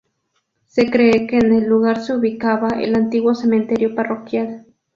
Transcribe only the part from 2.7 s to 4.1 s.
el antiguo cementerio